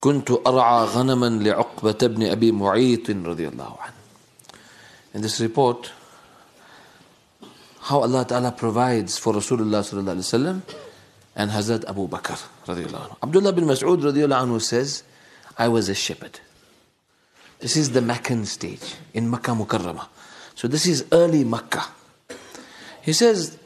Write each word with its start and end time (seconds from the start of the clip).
كنت 0.00 0.30
أرعى 0.46 0.84
غنما 0.84 1.26
لعقبة 1.26 2.06
بن 2.06 2.22
أبي 2.26 2.52
معيط 2.52 3.10
رضي 3.10 3.48
الله 3.48 3.76
عنه 3.80 3.94
In 5.14 5.22
this 5.22 5.40
report, 5.40 5.90
how 7.80 8.00
Allah 8.02 8.24
Ta'ala 8.24 8.52
provides 8.52 9.18
for 9.18 9.32
Rasulullah 9.32 9.80
Sallallahu 9.80 10.16
Alaihi 10.16 10.60
Wasallam 10.60 10.60
and 11.34 11.50
Hazrat 11.50 11.88
Abu 11.88 12.06
Bakr 12.06 12.38
radiallahu 12.66 13.08
anhu. 13.08 13.16
Abdullah 13.22 13.52
bin 13.52 13.64
Mas'ud 13.64 13.98
radiallahu 14.02 14.46
anhu 14.46 14.60
says, 14.60 15.02
I 15.56 15.68
was 15.68 15.88
a 15.88 15.94
shepherd. 15.94 16.40
This 17.60 17.76
is 17.76 17.90
the 17.92 18.02
Meccan 18.02 18.44
stage 18.44 18.96
in 19.14 19.30
Makkah 19.30 19.52
Mukarramah. 19.52 20.06
So 20.54 20.68
this 20.68 20.86
is 20.86 21.06
early 21.10 21.42
Makkah. 21.42 21.86
He 23.02 23.12
says, 23.12 23.58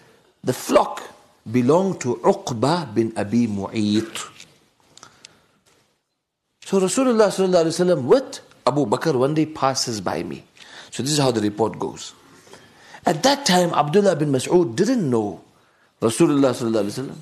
the 0.44 0.52
flock 0.52 1.02
belonged 1.50 2.00
to 2.02 2.16
Uqba 2.16 2.94
bin 2.94 3.12
Abi 3.16 3.46
Mu'ayt. 3.48 4.31
So 6.72 6.80
Rasulullah 6.80 7.28
sallallahu 7.28 7.68
alaihi 7.68 7.76
wasallam 7.76 8.02
with 8.04 8.40
Abu 8.66 8.86
Bakr 8.86 9.14
one 9.14 9.34
day 9.34 9.44
passes 9.44 10.00
by 10.00 10.22
me. 10.22 10.42
So 10.90 11.02
this 11.02 11.12
is 11.12 11.18
how 11.18 11.30
the 11.30 11.42
report 11.42 11.78
goes. 11.78 12.14
At 13.04 13.22
that 13.24 13.44
time, 13.44 13.74
Abdullah 13.74 14.16
bin 14.16 14.32
Mas'ud 14.32 14.74
didn't 14.74 15.10
know 15.10 15.42
Rasulullah 16.00 16.56
sallallahu 16.56 16.88
alaihi 16.88 16.96
wasallam 16.96 17.18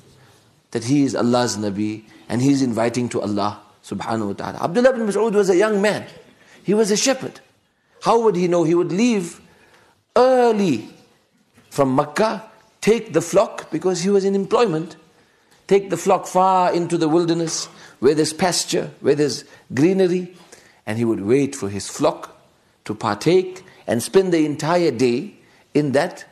that 0.71 0.85
he 0.85 1.03
is 1.03 1.15
Allah's 1.15 1.57
Nabi 1.57 2.05
and 2.29 2.41
he 2.41 2.53
is 2.53 2.61
inviting 2.61 3.09
to 3.09 3.19
Allah 3.19 3.59
subhanahu 3.83 4.27
wa 4.27 4.33
ta'ala. 4.39 4.57
Abdullah 4.63 4.93
bin 4.93 5.05
Mas'ud 5.05 5.33
was 5.33 5.49
a 5.49 5.57
young 5.57 5.81
man. 5.81 6.05
He 6.63 6.73
was 6.73 6.89
a 6.89 6.95
shepherd. 6.95 7.41
How 8.03 8.21
would 8.21 8.37
he 8.37 8.47
know? 8.47 8.63
He 8.63 8.73
would 8.73 8.93
leave 8.93 9.41
early 10.15 10.87
from 11.69 11.93
Makkah, 11.93 12.49
take 12.79 13.11
the 13.11 13.19
flock 13.19 13.69
because 13.69 13.99
he 13.99 14.09
was 14.09 14.23
in 14.23 14.33
employment, 14.33 14.95
take 15.67 15.89
the 15.89 15.97
flock 15.97 16.25
far 16.25 16.73
into 16.73 16.97
the 16.97 17.09
wilderness 17.09 17.67
where 18.01 18.15
there's 18.15 18.33
pasture, 18.33 18.91
where 18.99 19.13
there's 19.13 19.45
greenery, 19.73 20.35
and 20.87 20.97
he 20.97 21.05
would 21.05 21.21
wait 21.21 21.55
for 21.55 21.69
his 21.69 21.87
flock 21.87 22.35
to 22.83 22.95
partake 22.95 23.63
and 23.85 24.01
spend 24.01 24.33
the 24.33 24.43
entire 24.43 24.89
day 24.89 25.35
in 25.75 25.91
that 25.91 26.25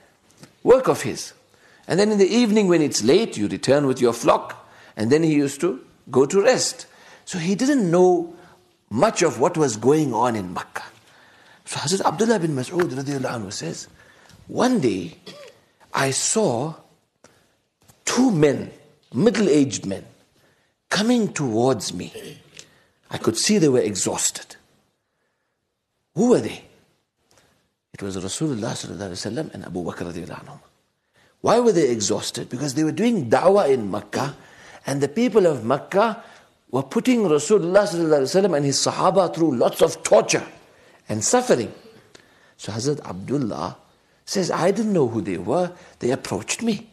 work 0.64 0.88
of 0.88 1.04
his. 1.04 1.34
And 1.88 2.00
then 2.00 2.12
in 2.12 2.18
the 2.18 2.28
evening, 2.28 2.68
when 2.68 2.82
it's 2.82 3.04
late, 3.04 3.38
you 3.38 3.48
return 3.48 3.86
with 3.86 4.02
your 4.02 4.14
flock, 4.14 4.68
and 4.98 5.12
then 5.12 5.22
he 5.22 5.34
used 5.36 5.62
to 5.62 5.80
go 6.10 6.26
to 6.26 6.42
rest. 6.42 6.88
So 7.26 7.38
he 7.38 7.54
didn't 7.54 7.90
know 7.90 8.36
much 8.90 9.22
of 9.22 9.40
what 9.40 9.56
was 9.56 9.78
going 9.78 10.12
on 10.12 10.36
in 10.36 10.52
Makkah. 10.52 10.84
So 11.66 11.78
Hazrat 11.78 12.04
Abdullah 12.04 12.40
bin 12.40 12.56
Mas'ud 12.56 13.54
says, 13.54 13.88
One 14.48 14.80
day 14.80 15.18
I 15.94 16.10
saw 16.10 16.74
two 18.06 18.32
men, 18.32 18.72
middle 19.14 19.48
aged 19.48 19.86
men, 19.86 20.04
coming 20.90 21.32
towards 21.34 21.94
me. 21.94 22.40
I 23.10 23.18
could 23.18 23.38
see 23.38 23.58
they 23.58 23.70
were 23.70 23.80
exhausted. 23.80 24.56
Who 26.16 26.30
were 26.30 26.42
they? 26.42 26.64
It 27.94 28.04
was 28.04 28.18
Rasulullah 28.18 29.54
and 29.54 29.66
Abu 29.66 29.84
Bakr. 29.84 30.60
Why 31.42 31.60
were 31.60 31.72
they 31.72 31.90
exhausted? 31.90 32.50
Because 32.50 32.74
they 32.74 32.84
were 32.84 32.92
doing 32.92 33.30
da'wah 33.30 33.70
in 33.70 33.90
Makkah 33.90 34.36
and 34.86 35.02
the 35.02 35.08
people 35.08 35.46
of 35.46 35.64
Makkah 35.64 36.24
were 36.72 36.84
putting 36.84 37.24
Rasulullah 37.24 38.56
and 38.56 38.66
his 38.66 38.78
Sahaba 38.78 39.34
through 39.34 39.56
lots 39.56 39.82
of 39.82 40.04
torture 40.04 40.46
and 41.08 41.24
suffering. 41.24 41.74
So 42.58 42.72
Hazrat 42.72 43.06
Abdullah 43.06 43.78
says, 44.26 44.52
I 44.52 44.72
didn't 44.72 44.94
know 44.94 45.08
who 45.08 45.22
they 45.22 45.38
were. 45.38 45.72
They 46.00 46.12
approached 46.12 46.62
me. 46.62 46.90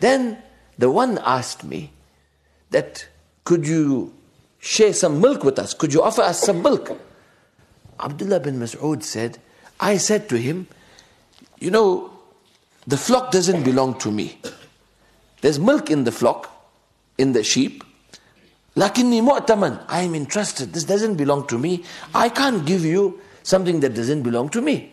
Then 0.00 0.38
the 0.76 0.90
one 0.90 1.18
asked 1.24 1.64
me 1.64 1.92
that, 2.73 3.07
could 3.45 3.67
you 3.67 4.13
share 4.59 4.93
some 4.93 5.19
milk 5.21 5.43
with 5.43 5.57
us? 5.59 5.73
Could 5.73 5.93
you 5.93 6.01
offer 6.01 6.21
us 6.21 6.39
some 6.39 6.61
milk? 6.61 6.97
Abdullah 7.99 8.39
bin 8.39 8.59
Mas'ud 8.59 9.03
said, 9.03 9.37
I 9.79 9.97
said 9.97 10.29
to 10.29 10.37
him, 10.37 10.67
you 11.59 11.71
know, 11.71 12.11
the 12.87 12.97
flock 12.97 13.31
doesn't 13.31 13.63
belong 13.63 13.97
to 13.99 14.11
me. 14.11 14.39
There's 15.41 15.59
milk 15.59 15.89
in 15.89 16.03
the 16.03 16.11
flock, 16.11 16.49
in 17.17 17.33
the 17.33 17.43
sheep. 17.43 17.83
Lakinni 18.75 19.21
mu'taman. 19.21 19.83
I 19.87 20.01
am 20.01 20.15
entrusted. 20.15 20.73
This 20.73 20.83
doesn't 20.83 21.15
belong 21.15 21.47
to 21.47 21.57
me. 21.57 21.83
I 22.13 22.29
can't 22.29 22.65
give 22.65 22.85
you 22.85 23.19
something 23.43 23.79
that 23.81 23.93
doesn't 23.93 24.23
belong 24.23 24.49
to 24.49 24.61
me. 24.61 24.91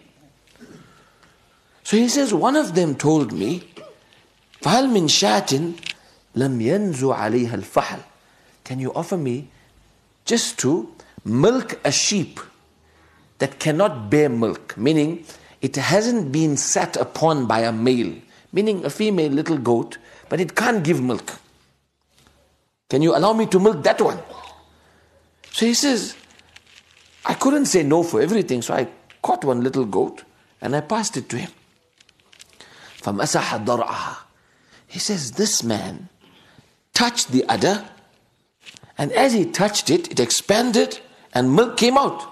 So 1.85 1.97
he 1.97 2.09
says, 2.09 2.35
one 2.35 2.57
of 2.57 2.75
them 2.75 2.97
told 2.97 3.33
me, 3.33 3.63
فَهَلْ 4.63 4.91
مِنْ 4.91 5.05
شَاتٍ 5.05 5.79
لَمْ 6.37 6.61
يَنْزُ 6.61 7.01
عَلَيْهَا 7.01 7.63
الْفَحَلِ 7.63 8.01
Can 8.65 8.79
you 8.79 8.93
offer 8.93 9.17
me 9.17 9.49
just 10.25 10.59
to 10.59 10.93
milk 11.25 11.81
a 11.85 11.91
sheep 11.91 12.41
that 13.39 13.59
cannot 13.59 14.11
bear 14.11 14.29
milk? 14.29 14.77
Meaning, 14.77 15.25
it 15.63 15.77
hasn't 15.77 16.31
been 16.31 16.57
sat 16.57 16.97
upon 16.97 17.47
by 17.47 17.61
a 17.61 17.73
male, 17.73 18.15
meaning 18.53 18.85
a 18.85 18.91
female 18.91 19.33
little 19.33 19.59
goat, 19.59 19.99
but 20.29 20.41
it 20.41 20.55
can't 20.55 20.85
give 20.85 21.03
milk. 21.03 21.33
Can 22.89 23.03
you 23.03 23.17
allow 23.17 23.33
me 23.33 23.47
to 23.47 23.59
milk 23.59 23.83
that 23.83 24.01
one? 24.01 24.19
So 25.51 25.67
he 25.67 25.75
says, 25.75 26.15
I 27.25 27.35
couldn't 27.35 27.67
say 27.67 27.83
no 27.83 28.03
for 28.03 28.21
everything, 28.21 28.63
so 28.63 28.75
I 28.75 28.89
caught 29.23 29.45
one 29.45 29.63
little 29.63 29.87
goat 29.87 30.23
and 30.61 30.77
I 30.77 30.83
passed 30.83 31.17
it 31.17 31.29
to 31.31 31.39
him. 31.39 31.51
فَمَسَحَ 33.03 33.65
ضَرْعَهَا 33.65 34.17
He 34.87 34.99
says, 34.99 35.33
this 35.33 35.63
man 35.63 36.09
touched 36.94 37.32
the 37.32 37.44
udder 37.46 37.86
and 38.98 39.12
as 39.14 39.34
he 39.34 39.46
touched 39.46 39.90
it, 39.90 40.12
it 40.12 40.20
expanded 40.20 41.00
and 41.34 41.56
milk 41.56 41.76
came 41.76 41.98
out. 41.98 42.24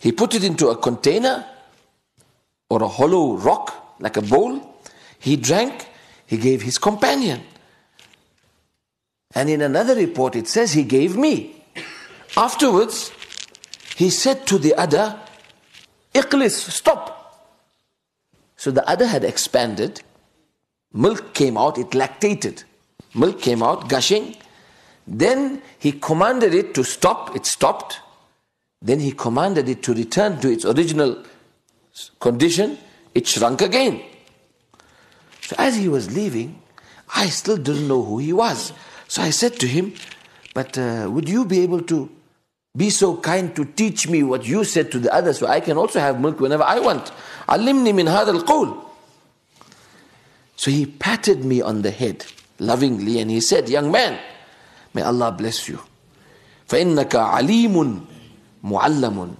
He 0.00 0.10
put 0.10 0.34
it 0.34 0.42
into 0.42 0.70
a 0.70 0.76
container 0.76 1.46
or 2.68 2.82
a 2.82 2.88
hollow 2.88 3.36
rock, 3.36 3.96
like 4.00 4.16
a 4.16 4.22
bowl. 4.22 4.76
He 5.20 5.36
drank, 5.36 5.86
he 6.26 6.36
gave 6.36 6.62
his 6.62 6.78
companion. 6.78 7.42
And 9.36 9.48
in 9.48 9.60
another 9.60 9.94
report, 9.94 10.34
it 10.34 10.48
says 10.48 10.72
he 10.72 10.82
gave 10.82 11.16
me. 11.16 11.64
Afterwards, 12.36 13.12
he 13.94 14.10
said 14.10 14.46
to 14.48 14.58
the 14.58 14.74
udder, 14.74 15.16
Iqlis, 16.12 16.70
stop. 16.70 17.54
So 18.56 18.72
the 18.72 18.84
udder 18.88 19.06
had 19.06 19.22
expanded, 19.22 20.02
milk 20.92 21.34
came 21.34 21.56
out, 21.56 21.78
it 21.78 21.90
lactated. 21.90 22.64
Milk 23.14 23.40
came 23.40 23.62
out 23.62 23.88
gushing. 23.88 24.36
Then 25.06 25.62
he 25.78 25.92
commanded 25.92 26.54
it 26.54 26.74
to 26.74 26.84
stop. 26.84 27.34
It 27.36 27.46
stopped. 27.46 28.00
Then 28.80 29.00
he 29.00 29.12
commanded 29.12 29.68
it 29.68 29.82
to 29.84 29.94
return 29.94 30.40
to 30.40 30.50
its 30.50 30.64
original 30.64 31.22
condition. 32.20 32.78
It 33.14 33.26
shrunk 33.26 33.60
again. 33.62 34.02
So 35.42 35.56
as 35.58 35.76
he 35.76 35.88
was 35.88 36.14
leaving, 36.14 36.60
I 37.14 37.26
still 37.26 37.56
didn't 37.56 37.86
know 37.86 38.02
who 38.02 38.18
he 38.18 38.32
was. 38.32 38.72
So 39.08 39.22
I 39.22 39.30
said 39.30 39.58
to 39.60 39.66
him, 39.66 39.94
But 40.54 40.76
uh, 40.78 41.08
would 41.10 41.28
you 41.28 41.44
be 41.44 41.60
able 41.60 41.82
to 41.82 42.10
be 42.76 42.90
so 42.90 43.16
kind 43.18 43.54
to 43.54 43.64
teach 43.64 44.08
me 44.08 44.22
what 44.22 44.46
you 44.46 44.64
said 44.64 44.90
to 44.92 44.98
the 44.98 45.12
others 45.12 45.38
so 45.38 45.46
I 45.46 45.60
can 45.60 45.76
also 45.76 46.00
have 46.00 46.20
milk 46.20 46.40
whenever 46.40 46.62
I 46.62 46.78
want? 46.78 47.12
Alimni 47.48 47.94
min 47.94 48.06
hadal. 48.06 48.84
So 50.56 50.70
he 50.70 50.86
patted 50.86 51.44
me 51.44 51.60
on 51.60 51.82
the 51.82 51.90
head 51.90 52.24
lovingly 52.61 53.19
and 53.19 53.29
he 53.31 53.41
said, 53.41 53.69
Young 53.69 53.91
man, 53.91 54.19
may 54.93 55.01
Allah 55.01 55.31
bless 55.31 55.67
you. 55.67 55.79
فإنك 56.67 57.15
عليم 57.15 58.01
معلم. 58.63 59.35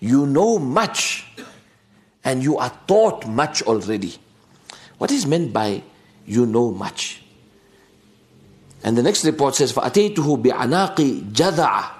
You 0.00 0.26
know 0.26 0.58
much 0.58 1.26
and 2.24 2.42
you 2.42 2.58
are 2.58 2.72
taught 2.86 3.26
much 3.26 3.62
already. 3.62 4.16
What 4.98 5.10
is 5.10 5.26
meant 5.26 5.52
by 5.52 5.82
you 6.26 6.46
know 6.46 6.70
much? 6.70 7.22
And 8.82 8.96
the 8.96 9.02
next 9.02 9.24
report 9.24 9.54
says, 9.54 9.72
فَأَتَيْتُهُ 9.72 10.42
بِعَنَاقِ 10.42 11.32
جَذَعَ 11.32 11.90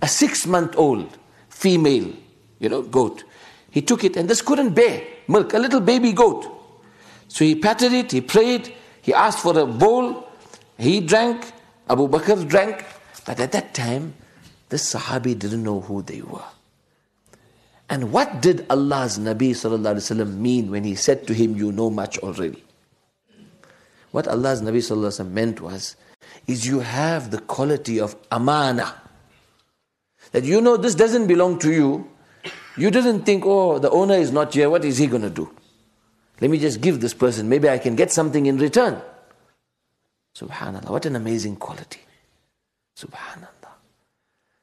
A 0.00 0.08
six-month-old 0.08 1.18
female, 1.50 2.12
you 2.58 2.68
know, 2.68 2.82
goat. 2.82 3.24
He 3.70 3.82
took 3.82 4.04
it 4.04 4.16
and 4.16 4.28
this 4.28 4.40
couldn't 4.40 4.74
bear 4.74 5.02
milk, 5.28 5.52
a 5.52 5.58
little 5.58 5.80
baby 5.80 6.12
goat. 6.12 6.46
So 7.28 7.44
he 7.44 7.54
patted 7.54 7.92
it, 7.92 8.12
he 8.12 8.20
prayed, 8.20 8.72
he 9.06 9.12
asked 9.12 9.40
for 9.40 9.58
a 9.58 9.66
bowl, 9.66 10.28
he 10.78 11.00
drank, 11.00 11.52
Abu 11.88 12.08
Bakr 12.08 12.48
drank. 12.48 12.84
But 13.26 13.40
at 13.40 13.52
that 13.52 13.74
time, 13.74 14.14
this 14.68 14.94
Sahabi 14.94 15.38
didn't 15.38 15.62
know 15.62 15.80
who 15.80 16.02
they 16.02 16.22
were. 16.22 16.44
And 17.90 18.10
what 18.10 18.40
did 18.40 18.64
Allah's 18.70 19.18
Nabi 19.18 19.50
وسلم, 19.50 20.36
mean 20.36 20.70
when 20.70 20.84
he 20.84 20.94
said 20.94 21.26
to 21.26 21.34
him, 21.34 21.56
You 21.56 21.72
know 21.72 21.90
much 21.90 22.18
already? 22.18 22.64
What 24.12 24.26
Allah's 24.26 24.62
Nabi 24.62 24.78
وسلم, 24.78 25.30
meant 25.30 25.60
was, 25.60 25.96
is 26.46 26.66
you 26.66 26.80
have 26.80 27.30
the 27.30 27.38
quality 27.38 28.00
of 28.00 28.16
amana. 28.30 28.94
That 30.30 30.44
you 30.44 30.60
know 30.60 30.76
this 30.76 30.94
doesn't 30.94 31.26
belong 31.26 31.58
to 31.58 31.72
you. 31.72 32.08
You 32.76 32.90
didn't 32.90 33.24
think, 33.24 33.44
oh, 33.44 33.78
the 33.78 33.90
owner 33.90 34.14
is 34.14 34.32
not 34.32 34.54
here, 34.54 34.70
what 34.70 34.84
is 34.84 34.96
he 34.96 35.06
going 35.06 35.22
to 35.22 35.30
do? 35.30 35.50
Let 36.40 36.50
me 36.50 36.58
just 36.58 36.80
give 36.80 37.00
this 37.00 37.14
person, 37.14 37.48
maybe 37.48 37.68
I 37.68 37.78
can 37.78 37.94
get 37.94 38.10
something 38.10 38.46
in 38.46 38.58
return. 38.58 39.00
Subhanallah, 40.36 40.90
what 40.90 41.06
an 41.06 41.16
amazing 41.16 41.56
quality. 41.56 42.00
Subhanallah. 42.96 43.48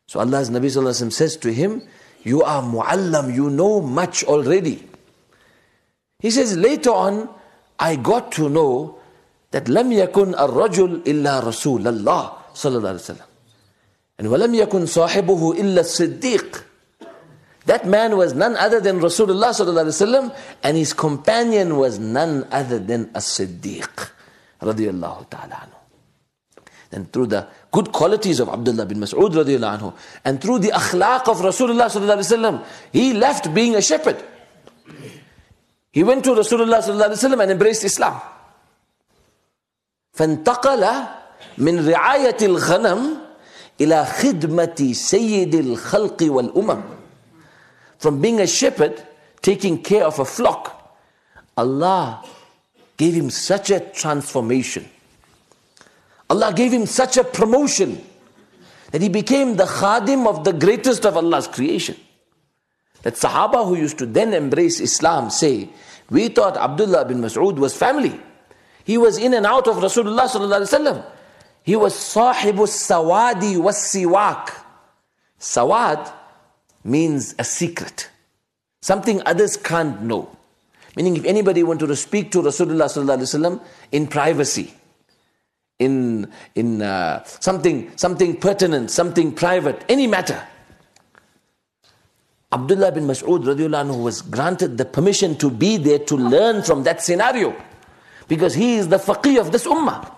So 0.08 0.20
Allah's 0.20 0.50
Nabi 0.50 0.66
Sallallahu 0.66 1.12
says 1.12 1.38
to 1.38 1.54
him, 1.54 1.84
You 2.24 2.42
are 2.42 2.62
mu'allam, 2.62 3.34
you 3.34 3.50
know 3.50 3.80
much 3.80 4.24
already. 4.24 4.88
He 6.20 6.32
says, 6.32 6.58
Later 6.58 6.90
on, 6.90 7.30
I 7.80 7.96
got 7.96 8.32
to 8.34 8.50
know 8.50 9.00
that 9.52 9.66
لم 9.66 9.92
يكن 9.92 10.36
الرجل 10.36 11.02
إلا 11.08 11.40
رسول 11.40 11.88
الله 11.88 12.34
صلى 12.54 12.78
الله 12.78 12.90
عليه 12.90 13.00
وسلم 13.00 13.30
and 14.20 14.28
ولم 14.28 14.56
يكن 14.56 14.86
صاحبه 14.86 15.52
إلا 15.52 15.82
الصديق 15.82 16.63
that 17.66 17.86
man 17.86 18.18
was 18.18 18.34
none 18.34 18.56
other 18.58 18.80
than 18.80 19.00
Rasulullah 19.00 19.50
sallallahu 19.50 19.86
alaihi 19.86 20.32
wasallam, 20.32 20.36
and 20.64 20.78
his 20.78 20.94
companion 20.94 21.78
was 21.78 22.00
none 22.00 22.48
other 22.52 22.80
than 22.80 23.12
as-Siddiq 23.14 24.10
radiyallahu 24.62 25.30
ta'ala 25.30 25.54
anhu. 25.54 25.76
And 26.92 27.14
through 27.14 27.28
the 27.28 27.48
good 27.72 27.92
qualities 27.92 28.40
of 28.40 28.50
Abdullah 28.50 28.86
bin 28.86 29.00
Mas'ud 29.00 29.30
radiyallahu 29.30 29.80
anhu, 29.80 29.94
and 30.26 30.42
through 30.42 30.60
the 30.60 30.70
akhlaq 30.70 31.28
of 31.28 31.38
Rasulullah 31.40 31.86
sallallahu 31.86 32.18
alaihi 32.18 32.34
wasallam, 32.34 32.66
he 32.92 33.14
left 33.14 33.54
being 33.54 33.76
a 33.76 33.82
shepherd. 33.82 34.18
He 35.92 36.04
went 36.04 36.24
to 36.24 36.32
Rasulullah 36.32 36.82
sallallahu 36.82 37.14
alaihi 37.14 37.22
wasallam 37.22 37.42
and 37.44 37.52
embraced 37.52 37.84
Islam. 37.84 38.20
فانتقل 40.14 40.84
من 41.58 41.90
رعاية 41.90 42.38
الغنم 42.42 43.18
إلى 43.82 44.06
خدمة 44.06 44.92
سيد 44.94 45.56
الخلق 45.56 46.18
والأمم 46.22 46.82
from 47.99 48.21
being 48.21 48.41
a 48.41 48.47
shepherd, 48.47 49.03
taking 49.43 49.83
care 49.83 50.05
of 50.05 50.19
a 50.19 50.25
flock, 50.25 50.97
Allah 51.57 52.25
gave 52.97 53.15
him 53.15 53.31
such 53.31 53.71
a 53.71 53.81
transformation. 53.81 54.89
Allah 56.31 56.53
gave 56.55 56.73
him 56.73 56.87
such 56.87 57.17
a 57.17 57.25
promotion 57.25 58.05
that 58.91 59.03
he 59.03 59.09
became 59.09 59.57
the 59.57 59.65
khadim 59.65 60.27
of 60.27 60.45
the 60.45 60.53
greatest 60.53 61.05
of 61.05 61.17
Allah's 61.17 61.49
creation. 61.49 61.97
That 63.03 63.15
Sahaba 63.15 63.67
who 63.67 63.77
used 63.77 63.99
to 63.99 64.07
then 64.07 64.33
embrace 64.33 64.81
Islam 64.81 65.31
say, 65.31 65.69
We 66.11 66.29
thought 66.29 66.57
Abdullah 66.57 67.05
bin 67.05 67.21
Mas'ud 67.21 67.59
was 67.59 67.77
family. 67.77 68.19
He 68.85 68.99
was 68.99 69.19
in 69.19 69.35
and 69.35 69.47
out 69.47 69.67
of 69.69 69.77
Rasulullah 69.77 70.29
sallallahu 70.29 71.05
He 71.63 71.77
was 71.77 71.95
sahibu 71.95 72.67
sawadi 72.67 73.57
was 73.59 73.77
siwak. 73.77 74.51
Sawad 75.39 76.13
means 76.85 77.35
a 77.39 77.45
secret, 77.45 78.11
something 78.83 79.23
others 79.27 79.57
can't 79.57 80.03
know. 80.03 80.31
Meaning, 80.97 81.17
if 81.17 81.25
anybody 81.25 81.63
wanted 81.65 81.89
to 81.89 81.97
speak 81.97 82.31
to 82.33 82.43
Rasulullah 82.43 83.61
in 83.91 84.07
privacy, 84.07 84.73
in, 85.81 86.31
in 86.55 86.83
uh, 86.83 87.25
something, 87.25 87.91
something 87.97 88.39
pertinent, 88.39 88.91
something 88.91 89.33
private, 89.33 89.85
any 89.89 90.07
matter, 90.07 90.47
Abdullah 92.53 92.93
bin 92.93 93.09
Mas'ud 93.09 93.43
anhu 93.43 94.03
was 94.03 94.23
granted 94.23 94.79
the 94.79 94.85
permission 94.85 95.37
to 95.39 95.51
be 95.51 95.77
there 95.77 95.99
to 95.99 96.17
learn 96.17 96.63
from 96.63 96.85
that 96.85 97.03
scenario 97.03 97.57
because 98.29 98.55
he 98.55 98.77
is 98.77 98.87
the 98.87 98.99
faqih 98.99 99.41
of 99.41 99.51
this 99.51 99.67
ummah. 99.67 100.09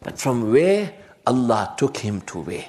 But 0.00 0.18
from 0.18 0.50
where 0.50 0.94
Allah 1.26 1.74
took 1.76 1.98
him 1.98 2.22
to 2.22 2.40
where? 2.40 2.64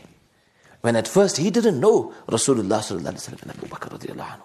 When 0.87 0.95
at 0.95 1.05
first 1.05 1.35
he 1.35 1.51
didn't 1.51 1.81
know 1.81 2.13
Rasulullah 2.29 2.79
and 2.91 3.51
Abu 3.51 3.67
Bakr. 3.67 4.39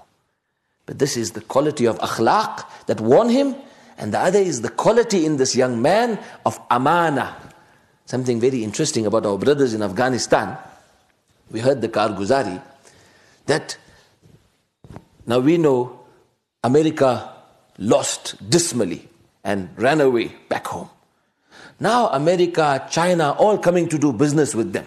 But 0.86 0.98
this 0.98 1.16
is 1.16 1.30
the 1.30 1.40
quality 1.40 1.86
of 1.86 2.00
akhlaq 2.00 2.64
that 2.86 3.00
won 3.00 3.28
him, 3.28 3.54
and 3.96 4.12
the 4.12 4.18
other 4.18 4.40
is 4.40 4.60
the 4.60 4.68
quality 4.68 5.24
in 5.24 5.36
this 5.36 5.54
young 5.54 5.80
man 5.80 6.18
of 6.44 6.58
amana. 6.68 7.36
Something 8.06 8.40
very 8.40 8.64
interesting 8.64 9.06
about 9.06 9.24
our 9.24 9.38
brothers 9.38 9.72
in 9.72 9.84
Afghanistan. 9.84 10.58
We 11.52 11.60
heard 11.60 11.80
the 11.80 11.88
Karguzari 11.88 12.60
that 13.46 13.76
now 15.24 15.38
we 15.38 15.58
know 15.58 16.00
America 16.64 17.36
lost 17.78 18.50
dismally 18.50 19.08
and 19.44 19.68
ran 19.76 20.00
away 20.00 20.34
back 20.48 20.66
home. 20.66 20.90
Now 21.78 22.08
America, 22.08 22.84
China, 22.90 23.30
all 23.30 23.58
coming 23.58 23.88
to 23.90 23.96
do 23.96 24.12
business 24.12 24.56
with 24.56 24.72
them. 24.72 24.86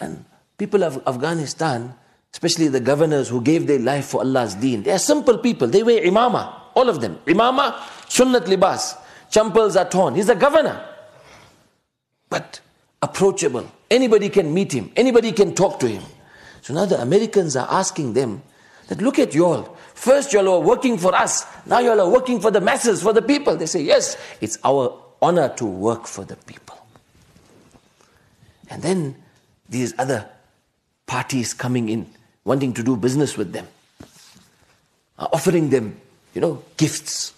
And 0.00 0.24
People 0.58 0.82
of 0.82 1.00
Afghanistan, 1.06 1.94
especially 2.32 2.68
the 2.68 2.80
governors 2.80 3.28
who 3.28 3.40
gave 3.40 3.66
their 3.66 3.78
life 3.78 4.06
for 4.06 4.20
Allah's 4.20 4.54
deen, 4.56 4.82
they 4.82 4.90
are 4.90 4.98
simple 4.98 5.38
people. 5.38 5.68
They 5.68 5.82
wear 5.82 6.02
imama, 6.02 6.52
all 6.74 6.88
of 6.88 7.00
them. 7.00 7.18
Imama, 7.26 7.74
sunnat 8.08 8.46
libas. 8.46 8.96
Champals 9.30 9.80
are 9.80 9.88
torn. 9.88 10.14
He's 10.14 10.28
a 10.28 10.34
governor. 10.34 10.84
But 12.28 12.60
approachable. 13.00 13.70
Anybody 13.90 14.28
can 14.28 14.52
meet 14.52 14.72
him. 14.72 14.90
Anybody 14.96 15.32
can 15.32 15.54
talk 15.54 15.78
to 15.80 15.88
him. 15.88 16.02
So 16.62 16.74
now 16.74 16.86
the 16.86 17.00
Americans 17.00 17.56
are 17.56 17.68
asking 17.70 18.14
them 18.14 18.42
that 18.88 19.00
look 19.00 19.18
at 19.18 19.34
y'all. 19.34 19.76
First 19.94 20.32
y'all 20.32 20.48
are 20.48 20.60
working 20.60 20.98
for 20.98 21.14
us. 21.14 21.46
Now 21.66 21.78
y'all 21.78 22.00
are 22.00 22.10
working 22.10 22.40
for 22.40 22.50
the 22.50 22.60
masses, 22.60 23.02
for 23.02 23.12
the 23.12 23.22
people. 23.22 23.56
They 23.56 23.66
say, 23.66 23.82
yes, 23.82 24.16
it's 24.40 24.58
our 24.64 24.98
honor 25.22 25.50
to 25.56 25.64
work 25.64 26.06
for 26.06 26.24
the 26.24 26.36
people. 26.36 26.76
And 28.70 28.82
then 28.82 29.16
these 29.68 29.94
other 29.98 30.28
parties 31.08 31.54
coming 31.54 31.88
in, 31.88 32.06
wanting 32.44 32.72
to 32.74 32.84
do 32.84 32.96
business 32.96 33.36
with 33.36 33.52
them, 33.52 33.66
uh, 35.18 35.26
offering 35.32 35.70
them, 35.70 36.00
you 36.34 36.40
know, 36.40 36.62
gifts. 36.76 37.32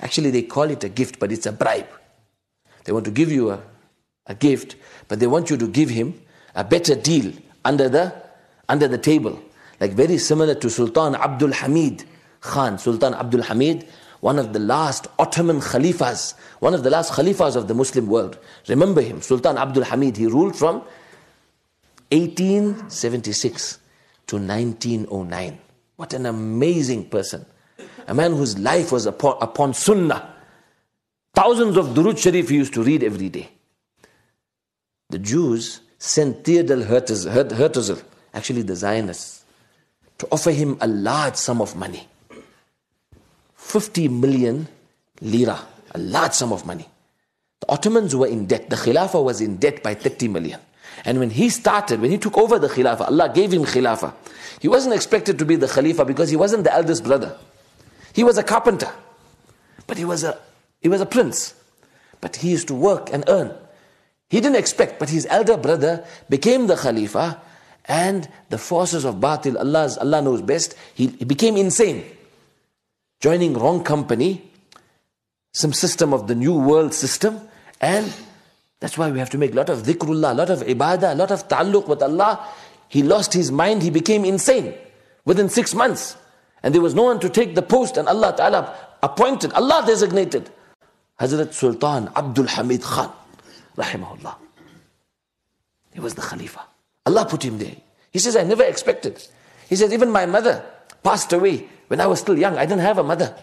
Actually, 0.00 0.30
they 0.30 0.42
call 0.42 0.64
it 0.64 0.82
a 0.82 0.88
gift, 0.88 1.20
but 1.20 1.30
it's 1.30 1.46
a 1.46 1.52
bribe. 1.52 1.86
They 2.84 2.92
want 2.92 3.04
to 3.04 3.12
give 3.12 3.30
you 3.30 3.50
a, 3.50 3.60
a 4.26 4.34
gift, 4.34 4.74
but 5.06 5.20
they 5.20 5.28
want 5.28 5.50
you 5.50 5.56
to 5.58 5.68
give 5.68 5.90
him 5.90 6.20
a 6.56 6.64
better 6.64 6.96
deal 6.96 7.32
under 7.64 7.88
the, 7.88 8.12
under 8.68 8.88
the 8.88 8.98
table. 8.98 9.40
Like 9.78 9.92
very 9.92 10.18
similar 10.18 10.54
to 10.56 10.70
Sultan 10.70 11.14
Abdul 11.14 11.52
Hamid 11.52 12.04
Khan. 12.40 12.78
Sultan 12.78 13.14
Abdul 13.14 13.42
Hamid, 13.42 13.86
one 14.20 14.38
of 14.38 14.52
the 14.52 14.58
last 14.58 15.06
Ottoman 15.18 15.60
Khalifas, 15.60 16.34
one 16.60 16.74
of 16.74 16.82
the 16.82 16.90
last 16.90 17.12
Khalifas 17.12 17.56
of 17.56 17.68
the 17.68 17.74
Muslim 17.74 18.06
world. 18.06 18.38
Remember 18.68 19.00
him, 19.02 19.20
Sultan 19.20 19.56
Abdul 19.58 19.84
Hamid. 19.84 20.16
He 20.16 20.26
ruled 20.26 20.56
from 20.56 20.82
1876 22.10 23.78
to 24.26 24.36
1909. 24.36 25.58
What 25.96 26.12
an 26.14 26.26
amazing 26.26 27.08
person. 27.08 27.44
A 28.06 28.14
man 28.14 28.32
whose 28.32 28.58
life 28.58 28.92
was 28.92 29.06
upon, 29.06 29.36
upon 29.40 29.74
Sunnah. 29.74 30.34
Thousands 31.34 31.76
of 31.76 31.88
Durud 31.88 32.18
Sharif 32.18 32.48
he 32.48 32.56
used 32.56 32.74
to 32.74 32.82
read 32.82 33.04
every 33.04 33.28
day. 33.28 33.48
The 35.10 35.18
Jews 35.18 35.80
sent 35.98 36.44
Theodor 36.44 36.82
Herzl, 36.84 37.98
actually 38.34 38.62
the 38.62 38.76
Zionists, 38.76 39.44
to 40.18 40.28
offer 40.32 40.50
him 40.50 40.78
a 40.80 40.86
large 40.86 41.36
sum 41.36 41.60
of 41.60 41.76
money 41.76 42.06
50 43.56 44.08
million 44.08 44.66
lira, 45.20 45.60
a 45.94 45.98
large 45.98 46.32
sum 46.32 46.52
of 46.52 46.66
money. 46.66 46.88
The 47.60 47.70
Ottomans 47.70 48.16
were 48.16 48.26
in 48.26 48.46
debt, 48.46 48.68
the 48.68 48.76
Khilafah 48.76 49.22
was 49.22 49.40
in 49.40 49.58
debt 49.58 49.82
by 49.82 49.94
30 49.94 50.28
million. 50.28 50.58
And 51.04 51.18
when 51.18 51.30
he 51.30 51.48
started, 51.48 52.00
when 52.00 52.10
he 52.10 52.18
took 52.18 52.36
over 52.36 52.58
the 52.58 52.68
Khilafah, 52.68 53.08
Allah 53.08 53.30
gave 53.34 53.52
him 53.52 53.64
Khilafah. 53.64 54.12
He 54.60 54.68
wasn't 54.68 54.94
expected 54.94 55.38
to 55.38 55.44
be 55.44 55.56
the 55.56 55.68
Khalifa 55.68 56.04
because 56.04 56.30
he 56.30 56.36
wasn't 56.36 56.64
the 56.64 56.72
eldest 56.72 57.04
brother. 57.04 57.36
He 58.12 58.24
was 58.24 58.36
a 58.38 58.42
carpenter. 58.42 58.92
But 59.86 59.98
he 59.98 60.04
was 60.04 60.24
a, 60.24 60.38
he 60.80 60.88
was 60.88 61.00
a 61.00 61.06
prince. 61.06 61.54
But 62.20 62.36
he 62.36 62.50
used 62.50 62.68
to 62.68 62.74
work 62.74 63.10
and 63.12 63.24
earn. 63.28 63.54
He 64.28 64.40
didn't 64.40 64.56
expect, 64.56 64.98
but 64.98 65.08
his 65.08 65.26
elder 65.30 65.56
brother 65.56 66.04
became 66.28 66.66
the 66.66 66.76
Khalifa 66.76 67.40
and 67.86 68.28
the 68.50 68.58
forces 68.58 69.04
of 69.04 69.16
Batil, 69.16 69.58
Allah's, 69.58 69.98
Allah 69.98 70.22
knows 70.22 70.42
best, 70.42 70.76
he, 70.94 71.08
he 71.08 71.24
became 71.24 71.56
insane. 71.56 72.04
Joining 73.18 73.54
wrong 73.54 73.82
company, 73.82 74.48
some 75.52 75.72
system 75.72 76.14
of 76.14 76.28
the 76.28 76.36
new 76.36 76.54
world 76.54 76.94
system, 76.94 77.40
and 77.80 78.12
that's 78.80 78.96
why 78.96 79.10
we 79.10 79.18
have 79.18 79.30
to 79.30 79.38
make 79.38 79.52
a 79.52 79.56
lot 79.56 79.68
of 79.68 79.82
dhikrullah, 79.82 80.32
a 80.32 80.34
lot 80.34 80.50
of 80.50 80.60
ibadah, 80.60 81.12
a 81.12 81.14
lot 81.14 81.30
of 81.30 81.46
ta'alluq 81.48 81.86
with 81.86 82.02
Allah. 82.02 82.44
He 82.88 83.02
lost 83.02 83.32
his 83.32 83.52
mind, 83.52 83.82
he 83.82 83.90
became 83.90 84.24
insane 84.24 84.74
within 85.24 85.48
six 85.48 85.74
months. 85.74 86.16
And 86.62 86.74
there 86.74 86.82
was 86.82 86.94
no 86.94 87.04
one 87.04 87.20
to 87.20 87.28
take 87.28 87.54
the 87.54 87.62
post, 87.62 87.96
and 87.96 88.08
Allah 88.08 88.34
Ta'ala 88.36 88.76
appointed, 89.02 89.52
Allah 89.52 89.84
designated 89.86 90.50
Hazrat 91.20 91.52
Sultan 91.52 92.10
Abdul 92.16 92.46
Hamid 92.46 92.82
Khan, 92.82 93.12
rahimahullah. 93.76 94.34
He 95.92 96.00
was 96.00 96.14
the 96.14 96.22
Khalifa. 96.22 96.60
Allah 97.06 97.26
put 97.26 97.44
him 97.44 97.58
there. 97.58 97.76
He 98.10 98.18
says, 98.18 98.36
I 98.36 98.42
never 98.42 98.64
expected. 98.64 99.22
He 99.68 99.76
says, 99.76 99.92
even 99.92 100.10
my 100.10 100.26
mother 100.26 100.64
passed 101.02 101.32
away 101.32 101.68
when 101.88 102.00
I 102.00 102.06
was 102.06 102.20
still 102.20 102.38
young. 102.38 102.56
I 102.56 102.66
didn't 102.66 102.80
have 102.80 102.98
a 102.98 103.02
mother. 103.02 103.34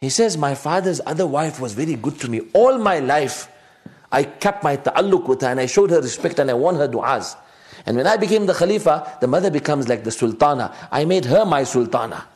He 0.00 0.10
says, 0.10 0.36
my 0.36 0.54
father's 0.54 1.00
other 1.06 1.26
wife 1.26 1.60
was 1.60 1.72
very 1.72 1.94
good 1.94 2.18
to 2.20 2.28
me 2.28 2.42
all 2.52 2.78
my 2.78 2.98
life. 2.98 3.48
I 4.12 4.24
kept 4.24 4.62
my 4.62 4.76
ta'alluq 4.76 5.28
with 5.28 5.40
her 5.40 5.48
and 5.48 5.60
I 5.60 5.66
showed 5.66 5.90
her 5.90 6.00
respect 6.00 6.38
and 6.38 6.50
I 6.50 6.54
won 6.54 6.76
her 6.76 6.88
du'as. 6.88 7.36
And 7.86 7.96
when 7.96 8.06
I 8.06 8.16
became 8.16 8.46
the 8.46 8.54
Khalifa, 8.54 9.18
the 9.20 9.26
mother 9.26 9.50
becomes 9.50 9.88
like 9.88 10.04
the 10.04 10.10
Sultana. 10.10 10.74
I 10.90 11.04
made 11.04 11.24
her 11.26 11.44
my 11.44 11.64
Sultana. 11.64 12.26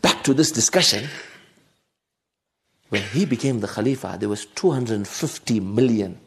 Back 0.00 0.24
to 0.24 0.34
this 0.34 0.50
discussion. 0.50 1.08
When 2.88 3.02
he 3.02 3.26
became 3.26 3.60
the 3.60 3.68
Khalifa, 3.68 4.16
there 4.18 4.28
was 4.28 4.46
250 4.46 5.60
million 5.60 6.18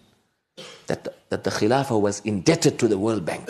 that 0.88 1.03
the, 1.03 1.13
that 1.29 1.43
the 1.43 1.50
Khilafah 1.50 2.00
was 2.00 2.19
indebted 2.21 2.77
to 2.79 2.88
the 2.88 2.98
World 2.98 3.25
Bank. 3.25 3.50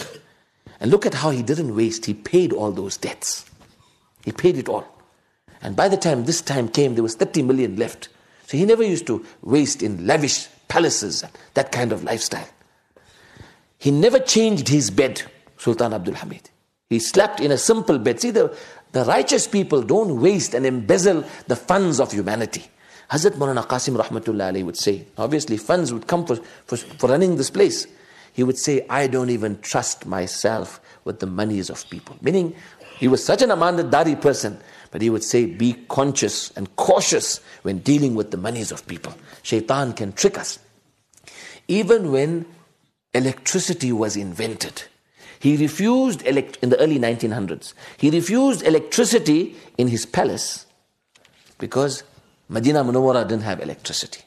And 0.80 0.90
look 0.90 1.06
at 1.06 1.16
how 1.16 1.30
he 1.30 1.44
didn't 1.44 1.76
waste. 1.76 2.06
He 2.06 2.14
paid 2.14 2.54
all 2.54 2.72
those 2.72 2.98
debts. 2.98 3.46
He 4.24 4.32
paid 4.32 4.58
it 4.58 4.70
all. 4.70 4.88
And 5.62 5.76
by 5.76 5.90
the 5.90 5.98
time 5.98 6.26
this 6.26 6.42
time 6.42 6.70
came, 6.70 6.96
there 6.96 7.04
was 7.04 7.16
30 7.16 7.44
million 7.44 7.76
left. 7.76 8.10
So 8.52 8.58
he 8.58 8.66
never 8.66 8.84
used 8.84 9.08
to 9.08 9.26
waste 9.44 9.82
in 9.82 10.06
lavish 10.06 10.50
palaces, 10.68 11.24
that 11.54 11.72
kind 11.72 11.94
of 11.94 12.04
lifestyle. 12.04 12.50
He 13.78 13.92
never 13.92 14.20
changed 14.20 14.68
his 14.68 14.92
bed, 14.92 15.22
Sultan 15.56 15.94
Abdul 15.94 16.16
Hamid. 16.16 16.50
He 16.90 17.00
slept 17.00 17.40
in 17.40 17.54
a 17.54 17.58
simple 17.58 17.98
bed. 17.98 18.20
See, 18.20 18.32
the, 18.32 18.54
the 18.92 19.06
righteous 19.06 19.48
people 19.48 19.82
don't 19.82 20.20
waste 20.20 20.54
and 20.54 20.66
embezzle 20.66 21.24
the 21.48 21.56
funds 21.56 22.02
of 22.02 22.12
humanity. 22.12 22.66
Hazrat 23.10 23.36
Maulana 23.36 23.66
Qasim 23.66 23.96
Rahmatullah 23.96 24.62
would 24.66 24.76
say, 24.76 25.06
obviously 25.18 25.56
funds 25.56 25.94
would 25.94 26.08
come 26.08 26.26
for, 26.26 26.36
for, 26.66 26.76
for 26.76 27.08
running 27.08 27.38
this 27.38 27.50
place. 27.50 27.88
He 28.34 28.44
would 28.44 28.58
say, 28.58 28.86
I 28.90 29.08
don't 29.08 29.30
even 29.30 29.60
trust 29.62 30.06
myself 30.06 30.82
with 31.06 31.22
the 31.22 31.26
monies 31.26 31.70
of 31.70 31.90
people. 31.90 32.18
Meaning, 32.22 32.54
he 33.00 33.08
was 33.08 33.24
such 33.24 33.44
an 33.44 33.50
amanatdari 33.52 34.20
person, 34.20 34.60
but 34.92 35.02
he 35.02 35.10
would 35.10 35.24
say, 35.24 35.46
be 35.46 35.74
conscious 35.88 36.52
and 36.52 36.74
cautious 36.76 37.40
when 37.64 37.80
dealing 37.80 38.14
with 38.14 38.32
the 38.32 38.38
monies 38.38 38.72
of 38.72 38.86
people. 38.88 39.14
Shaitan 39.42 39.94
can 39.94 40.12
trick 40.12 40.38
us. 40.38 40.60
Even 41.68 42.12
when 42.12 42.46
electricity 43.14 43.92
was 43.92 44.18
invented, 44.18 44.84
he 45.40 45.58
refused, 45.58 46.26
elect- 46.28 46.60
in 46.62 46.70
the 46.70 46.80
early 46.80 47.00
1900s, 47.00 47.74
he 47.98 48.12
refused 48.12 48.64
electricity 48.64 49.56
in 49.78 49.88
his 49.88 50.06
palace 50.06 50.66
because 51.58 52.04
Medina 52.50 52.84
Munawwara 52.84 53.28
didn't 53.28 53.44
have 53.44 53.62
electricity. 53.62 54.22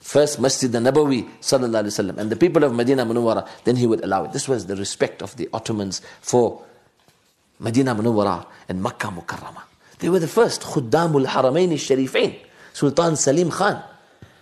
First 0.00 0.38
Masjid 0.38 0.74
al-Nabawi 0.74 1.28
sallallahu 1.40 1.84
alaihi 1.84 2.12
wasallam 2.12 2.18
and 2.18 2.30
the 2.30 2.36
people 2.36 2.62
of 2.62 2.74
Medina 2.74 3.04
Munawwara, 3.04 3.48
then 3.64 3.76
he 3.76 3.86
would 3.86 4.04
allow 4.04 4.24
it. 4.24 4.32
This 4.32 4.46
was 4.46 4.66
the 4.66 4.76
respect 4.76 5.22
of 5.22 5.36
the 5.36 5.48
Ottomans 5.52 6.02
for 6.20 6.62
Medina 7.58 7.94
Munawwara 7.94 8.46
and 8.68 8.82
Makkah 8.82 9.08
Mukarramah. 9.08 9.62
They 10.04 10.10
were 10.10 10.18
the 10.18 10.28
first 10.28 10.60
Khuddamul 10.60 11.24
Haramain 11.24 11.72
Sharifain. 11.72 12.38
Sultan 12.74 13.16
Salim 13.16 13.50
Khan, 13.50 13.82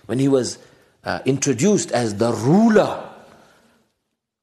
when 0.07 0.19
he 0.19 0.26
was 0.26 0.59
uh, 1.04 1.21
introduced 1.25 1.92
as 1.92 2.16
the 2.16 2.33
ruler 2.33 3.09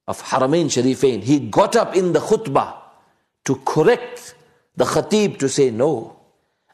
of 0.08 0.22
Haramain 0.22 0.70
Sharifain, 0.72 1.22
he 1.22 1.38
got 1.38 1.76
up 1.76 1.94
in 1.94 2.14
the 2.14 2.20
khutbah 2.20 2.74
to 3.44 3.56
correct 3.66 4.34
the 4.76 4.86
khatib 4.86 5.38
to 5.40 5.48
say, 5.50 5.70
No, 5.70 6.18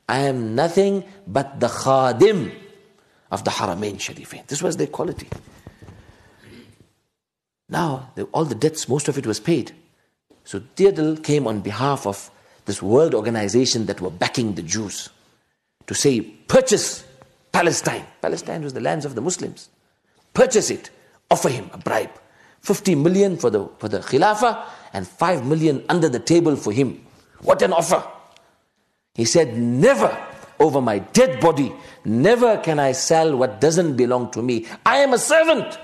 I 0.08 0.18
am 0.18 0.54
nothing 0.54 1.02
but 1.26 1.58
the 1.58 1.66
khadim 1.66 2.54
of 3.32 3.42
the 3.42 3.50
Haramain 3.50 3.96
Sharifain. 3.96 4.46
This 4.46 4.62
was 4.62 4.76
their 4.76 4.86
quality. 4.86 5.28
Now, 7.68 8.12
all 8.30 8.44
the 8.44 8.54
debts, 8.54 8.88
most 8.88 9.08
of 9.08 9.18
it 9.18 9.26
was 9.26 9.40
paid. 9.40 9.72
So 10.44 10.60
Deardle 10.76 11.16
came 11.16 11.48
on 11.48 11.62
behalf 11.62 12.06
of 12.06 12.30
this 12.66 12.82
world 12.82 13.14
organization 13.14 13.87
that 13.87 14.00
were 14.00 14.11
backing 14.11 14.54
the 14.54 14.62
Jews 14.62 15.08
to 15.87 15.94
say, 15.94 16.20
purchase 16.20 17.04
Palestine. 17.52 18.04
Palestine 18.20 18.62
was 18.62 18.75
the 18.75 18.80
lands 18.80 19.04
of 19.04 19.14
the 19.14 19.20
Muslims. 19.20 19.70
Purchase 20.35 20.70
it. 20.70 20.90
Offer 21.30 21.49
him 21.49 21.70
a 21.73 21.78
bribe. 21.78 22.11
50 22.61 22.96
million 22.96 23.37
for 23.37 23.49
the, 23.49 23.68
for 23.78 23.88
the 23.88 24.00
Khilafah 24.00 24.64
and 24.92 25.06
5 25.06 25.46
million 25.46 25.85
under 25.88 26.08
the 26.08 26.18
table 26.18 26.56
for 26.56 26.73
him. 26.73 27.04
What 27.40 27.62
an 27.62 27.73
offer! 27.73 28.04
He 29.14 29.25
said, 29.25 29.56
Never 29.56 30.16
over 30.58 30.80
my 30.80 30.99
dead 30.99 31.40
body, 31.40 31.73
never 32.04 32.58
can 32.58 32.78
I 32.78 32.92
sell 32.92 33.37
what 33.37 33.61
doesn't 33.61 33.96
belong 33.96 34.30
to 34.32 34.42
me. 34.42 34.66
I 34.85 34.99
am 34.99 35.12
a 35.12 35.18
servant. 35.18 35.78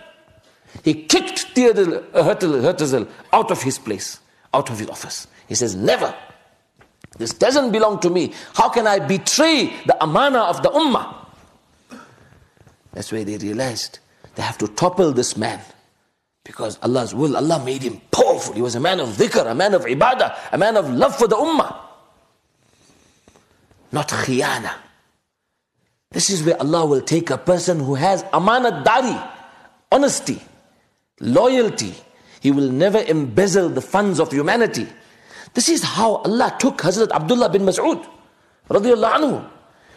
He 0.83 0.95
kicked 0.95 1.41
Theodore 1.55 2.03
Herzl 2.15 3.07
out 3.33 3.51
of 3.51 3.63
his 3.63 3.79
place, 3.79 4.19
out 4.55 4.71
of 4.71 4.79
his 4.79 4.89
office. 4.89 5.27
He 5.47 5.55
says, 5.55 5.75
Never. 5.75 6.15
This 7.19 7.33
doesn't 7.33 7.73
belong 7.73 8.01
to 8.01 8.11
me. 8.11 8.33
How 8.55 8.69
can 8.69 8.87
I 8.87 8.99
betray 8.99 9.67
the 9.87 10.03
amana 10.03 10.41
of 10.41 10.63
the 10.63 10.71
ummah? 10.71 11.15
That's 12.93 13.13
why 13.13 13.25
they 13.25 13.39
realized 13.39 13.99
they 14.35 14.43
have 14.43 14.59
to 14.59 14.69
topple 14.69 15.13
this 15.13 15.37
man. 15.37 15.61
Because 16.45 16.79
Allah's 16.83 17.15
will, 17.15 17.37
Allah 17.37 17.63
made 17.65 17.83
him 17.83 18.01
powerful. 18.11 18.55
He 18.55 18.63
was 18.63 18.75
a 18.75 18.81
man 18.81 18.99
of 18.99 19.11
dhikr, 19.11 19.49
a 19.49 19.55
man 19.55 19.75
of 19.75 19.83
ibadah, 19.85 20.37
a 20.53 20.59
man 20.59 20.77
of 20.77 20.91
love 20.91 21.17
for 21.17 21.29
the 21.29 21.37
ummah 21.37 21.83
not 23.93 24.09
khiyana. 24.09 24.73
This 26.11 26.31
is 26.31 26.43
where 26.43 26.59
Allah 26.61 26.85
will 26.87 27.01
take 27.01 27.31
a 27.31 27.39
person 27.39 27.79
who 27.81 27.95
has 27.95 28.25
amanat 28.25 28.85
dari, 28.85 29.19
honesty, 29.91 30.43
loyalty. 31.21 31.95
He 32.41 32.51
will 32.51 32.71
never 32.71 32.99
embezzle 32.99 33.69
the 33.69 33.81
funds 33.81 34.19
of 34.19 34.33
humanity. 34.33 34.89
This 35.55 35.69
is 35.69 35.83
how 35.83 36.17
Allah 36.17 36.55
took 36.59 36.79
Hazrat 36.79 37.11
Abdullah 37.11 37.49
bin 37.49 37.63
Mas'ud. 37.63 38.05
Radiallahu 38.69 39.15
anhu. 39.19 39.49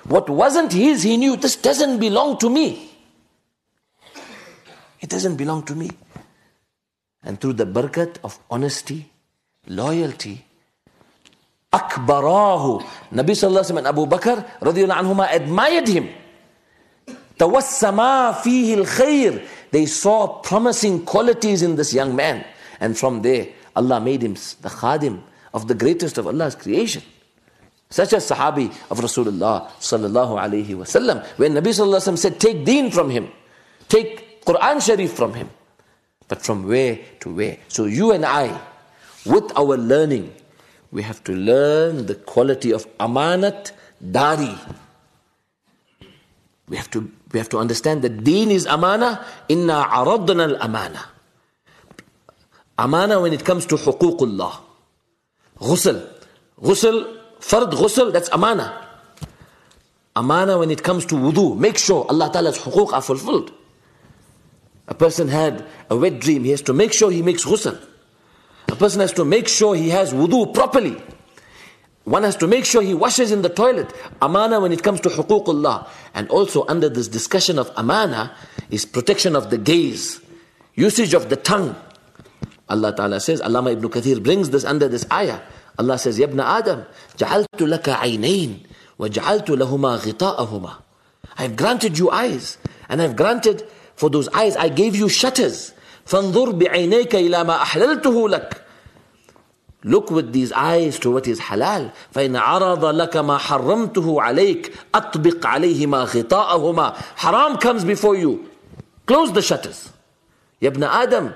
What 0.06 0.30
wasn't 0.30 0.72
his, 0.74 1.04
he 1.04 1.18
knew 1.18 1.36
this 1.36 1.56
doesn't 1.56 2.00
belong 2.00 2.38
to 2.40 2.50
me. 2.50 2.92
It 5.02 5.10
doesn't 5.10 5.36
belong 5.36 5.64
to 5.64 5.76
me. 5.76 5.90
And 7.24 7.42
through 7.42 7.54
the 7.54 7.66
barakat 7.66 8.18
of 8.24 8.38
honesty, 8.50 9.10
loyalty, 9.68 10.46
akbarahu. 11.74 12.86
Nabi 13.12 13.34
sallallahu 13.34 13.66
alaihi 13.66 13.78
and 13.78 13.88
Abu 13.88 14.06
Bakr 14.06 14.46
radiyallahu 14.62 15.02
anhuma 15.02 15.34
admired 15.34 15.88
him. 15.88 16.10
Tawassama 17.40 18.34
fihi 18.36 18.78
al-khair. 18.78 19.46
They 19.72 19.86
saw 19.88 20.40
promising 20.40 21.04
qualities 21.04 21.64
in 21.64 21.76
this 21.76 21.94
young 21.94 22.16
man. 22.16 22.46
And 22.80 22.98
from 22.98 23.22
there, 23.24 23.48
Allah 23.76 24.00
made 24.00 24.22
him 24.22 24.34
the 24.34 24.70
khadim 24.70 25.22
of 25.56 25.68
the 25.68 25.74
greatest 25.74 26.18
of 26.20 26.28
Allah's 26.28 26.54
creation. 26.54 27.02
Such 27.90 28.12
as 28.14 28.30
Sahabi 28.30 28.68
of 28.92 29.00
Rasulullah 29.00 29.72
sallallahu 29.80 30.36
alayhi 30.36 30.76
wasallam. 30.76 31.26
When 31.38 31.54
Nabi 31.54 31.72
sallallahu 31.72 32.04
alayhi 32.04 32.18
said, 32.18 32.40
take 32.40 32.66
deen 32.66 32.92
from 32.92 33.10
him. 33.10 33.32
Take 33.88 34.44
Quran 34.44 34.86
Sharif 34.86 35.14
from 35.14 35.34
him. 35.34 35.50
But 36.28 36.42
from 36.42 36.68
where 36.68 37.00
to 37.22 37.34
where? 37.34 37.58
So 37.70 37.86
you 37.86 38.12
and 38.12 38.26
I, 38.26 38.60
with 39.26 39.50
our 39.56 39.78
learning, 39.78 40.36
we 40.92 41.04
have 41.04 41.24
to 41.24 41.32
learn 41.32 42.08
the 42.08 42.16
quality 42.16 42.72
of 42.74 42.86
amanat 42.98 43.72
dari. 44.04 44.58
We 46.68 46.76
have 46.76 46.92
to, 46.92 47.10
we 47.32 47.40
have 47.40 47.50
to 47.50 47.60
understand 47.60 48.02
that 48.02 48.26
deen 48.26 48.52
is 48.52 48.66
amana, 48.66 49.24
inna 49.48 49.86
aradna 49.88 50.52
al-amana. 50.52 51.06
Amana 52.78 53.22
when 53.22 53.32
it 53.32 53.46
comes 53.46 53.66
to 53.68 53.76
huququllah. 53.76 54.65
Ghusl. 55.60 56.08
Ghusl, 56.62 57.18
fard 57.40 57.72
ghusl, 57.72 58.12
that's 58.12 58.30
amana. 58.30 58.82
Amana 60.16 60.58
when 60.58 60.72
it 60.72 60.84
comes 60.84 61.06
to 61.08 61.16
wudu. 61.16 61.58
Make 61.58 61.78
sure 61.78 62.06
Allah 62.10 62.30
Ta'ala's 62.32 62.58
huquq 62.58 62.94
are 62.94 63.02
fulfilled. 63.02 63.52
A 64.88 64.94
person 64.94 65.28
had 65.28 65.66
a 65.90 65.96
wet 65.98 66.20
dream, 66.20 66.44
he 66.44 66.52
has 66.52 66.62
to 66.64 66.74
make 66.74 66.94
sure 66.94 67.12
he 67.12 67.22
makes 67.22 67.44
ghusl. 67.44 67.82
A 68.68 68.76
person 68.76 69.02
has 69.02 69.14
to 69.14 69.26
make 69.26 69.48
sure 69.48 69.76
he 69.76 69.90
has 69.90 70.14
wudu 70.14 70.54
properly. 70.54 71.02
One 72.06 72.22
has 72.22 72.36
to 72.38 72.48
make 72.48 72.66
sure 72.66 72.84
he 72.84 72.94
washes 72.94 73.32
in 73.32 73.42
the 73.42 73.50
toilet. 73.50 73.92
Amana 74.22 74.60
when 74.60 74.72
it 74.72 74.84
comes 74.84 75.02
to 75.02 75.10
huququllah. 75.10 75.88
And 76.14 76.30
also 76.30 76.64
under 76.68 76.88
this 76.88 77.08
discussion 77.08 77.58
of 77.58 77.72
amana 77.76 78.36
is 78.70 78.86
protection 78.86 79.36
of 79.36 79.50
the 79.50 79.58
gaze, 79.58 80.22
usage 80.76 81.16
of 81.16 81.30
the 81.30 81.36
tongue. 81.36 81.76
Allah 82.69 82.95
Ta'ala 82.95 83.19
says, 83.21 83.41
Allama 83.41 83.73
ibn 83.73 83.89
Kathir 83.89 84.23
brings 84.23 84.51
this 84.51 84.65
under 84.65 84.87
this 84.89 85.05
ayah. 85.13 85.41
Allah 85.79 85.99
says, 85.99 86.19
Yabna 86.19 86.45
Adam, 86.45 86.85
جعلت 87.19 87.61
لك 87.61 87.89
عينين 87.89 88.63
وجعلت 88.99 89.51
لهما 89.51 89.97
غطاءهما. 89.97 90.77
I 91.39 91.43
have 91.43 91.57
granted 91.57 91.99
you 91.99 92.11
eyes 92.11 92.59
and 92.89 93.01
I 93.01 93.07
have 93.07 93.17
granted 93.17 93.67
for 93.97 94.11
those 94.11 94.29
eyes 94.29 94.57
I 94.57 94.69
gave 94.69 94.95
you 94.95 95.09
shutters. 95.09 95.73
فانظر 96.07 96.51
بعينيك 96.53 97.15
إلى 97.15 97.45
ما 97.45 97.63
أحللته 97.63 98.29
لك 98.29 98.63
Look 99.83 100.11
with 100.11 100.33
these 100.35 100.53
eyes 100.53 100.99
to 100.99 101.11
what 101.11 101.27
is 101.27 101.41
halal. 101.41 101.91
فإن 102.13 102.37
عرض 102.37 102.85
لك 102.85 103.17
ما 103.17 103.39
حرمته 103.39 104.23
عليك 104.23 104.75
أطبق 104.95 105.47
عليهما 105.47 106.05
غطاءهما. 106.05 106.97
Haram 107.17 107.57
comes 107.57 107.85
before 107.85 108.15
you. 108.15 108.49
Close 109.07 109.33
the 109.33 109.43
shutters. 109.43 109.91
يا 110.63 110.69
ابن 110.69 110.85
آدم 110.85 111.31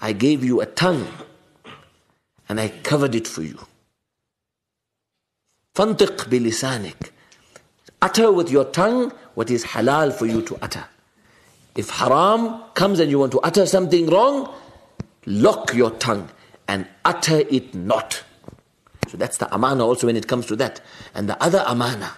I 0.00 0.12
gave 0.12 0.44
you 0.44 0.60
a 0.60 0.66
tongue 0.66 1.06
and 2.48 2.60
I 2.60 2.68
covered 2.68 3.14
it 3.14 3.28
for 3.28 3.42
you. 3.42 3.58
فانطق 5.74 6.28
بلسانك. 6.28 7.12
Utter 8.02 8.32
with 8.32 8.50
your 8.50 8.64
tongue 8.64 9.12
what 9.34 9.50
is 9.50 9.64
halal 9.64 10.12
for 10.12 10.26
you 10.26 10.42
to 10.42 10.58
utter. 10.60 10.84
If 11.76 11.88
haram 11.90 12.62
comes 12.74 13.00
and 13.00 13.10
you 13.10 13.18
want 13.18 13.32
to 13.32 13.40
utter 13.40 13.64
something 13.64 14.06
wrong, 14.08 14.52
lock 15.26 15.72
your 15.72 15.90
tongue 15.92 16.28
and 16.68 16.86
utter 17.04 17.38
it 17.38 17.74
not. 17.74 18.22
So 19.08 19.16
that's 19.16 19.38
the 19.38 19.52
amana 19.54 19.86
also 19.86 20.06
when 20.06 20.16
it 20.16 20.26
comes 20.26 20.46
to 20.46 20.56
that. 20.56 20.80
And 21.14 21.28
the 21.28 21.42
other 21.42 21.64
amana, 21.66 22.12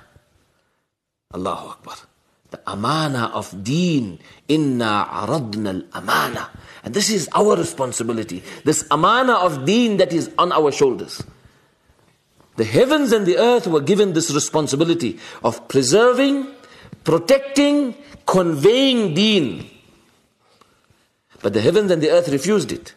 Allahu 1.34 1.68
Akbar. 1.68 1.96
The 2.50 2.60
amana 2.66 3.30
of 3.34 3.64
deen. 3.64 4.18
Inna 4.48 5.08
aradna 5.10 5.82
al-amana. 5.82 6.50
And 6.84 6.94
this 6.94 7.10
is 7.10 7.28
our 7.34 7.56
responsibility. 7.56 8.42
This 8.64 8.86
amana 8.90 9.34
of 9.34 9.64
deen 9.64 9.96
that 9.96 10.12
is 10.12 10.30
on 10.38 10.52
our 10.52 10.70
shoulders. 10.70 11.22
The 12.56 12.64
heavens 12.64 13.12
and 13.12 13.26
the 13.26 13.38
earth 13.38 13.66
were 13.66 13.80
given 13.80 14.12
this 14.12 14.32
responsibility 14.32 15.18
of 15.42 15.66
preserving, 15.66 16.46
protecting, 17.02 17.94
conveying 18.26 19.14
deen. 19.14 19.68
But 21.42 21.52
the 21.52 21.60
heavens 21.60 21.90
and 21.90 22.02
the 22.02 22.10
earth 22.10 22.28
refused 22.28 22.70
it. 22.70 22.94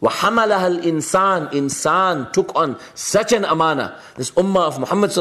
وَحَمَلَهَا 0.00 0.80
الْإِنسَانِ 0.80 1.52
Insan 1.52 2.32
took 2.32 2.54
on 2.56 2.78
such 2.94 3.32
an 3.32 3.44
amana. 3.44 3.98
This 4.16 4.30
ummah 4.30 4.68
of 4.68 4.80
Muhammad 4.80 5.12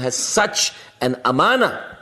has 0.00 0.16
such 0.16 0.72
an 1.00 1.20
amana. 1.24 1.98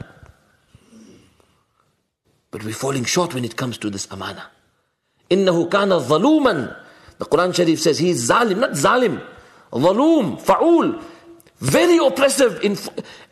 But 2.50 2.64
we're 2.64 2.73
falling 2.73 3.05
short 3.05 3.35
when 3.35 3.45
it 3.45 3.57
comes 3.57 3.79
to 3.79 3.91
this 3.91 4.07
amana. 4.11 4.47
إِنَّهُ 5.31 5.71
كَانَ 5.71 6.00
ظَلُومًا 6.07 6.76
The 7.19 7.25
Quran 7.25 7.55
Sharif 7.55 7.81
says 7.81 7.99
he 7.99 8.11
is 8.11 8.29
zalim, 8.29 8.59
not 8.59 8.71
zalim. 8.73 9.21
ظلوم, 9.73 10.41
fa'ul. 10.41 11.03
Very 11.59 11.99
oppressive 11.99 12.61
in, 12.62 12.76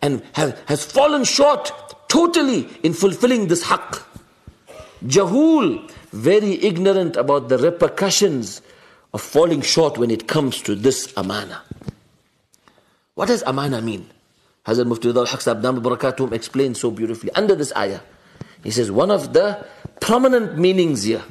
and 0.00 0.23
have, 0.32 0.61
has 0.66 0.85
fallen 0.85 1.25
short 1.25 1.71
totally 2.09 2.68
in 2.82 2.92
fulfilling 2.94 3.49
this 3.49 3.64
haqq. 3.64 4.02
Jahul, 5.04 5.90
very 6.12 6.62
ignorant 6.62 7.16
about 7.16 7.49
the 7.49 7.59
repercussions 7.59 8.62
of 9.12 9.21
falling 9.21 9.61
short 9.61 9.99
when 9.99 10.11
it 10.11 10.28
comes 10.28 10.62
to 10.62 10.75
this 10.75 11.12
amana. 11.16 11.62
What 13.14 13.26
does 13.26 13.42
amana 13.42 13.82
mean? 13.82 14.09
Hazrat 14.66 14.87
Mufti 14.87 15.11
al 15.11 15.26
Haq 15.26 15.40
Sahib 15.40 15.62
Barakatum 15.62 16.32
explains 16.32 16.80
so 16.80 16.90
beautifully 16.90 17.30
under 17.32 17.54
this 17.54 17.73
ayah. 17.76 18.00
He 18.62 18.71
says 18.71 18.90
one 18.90 19.11
of 19.11 19.32
the 19.32 19.64
prominent 20.00 20.59
meanings 20.59 21.04
here 21.04 21.23